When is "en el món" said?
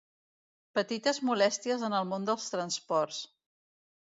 1.89-2.27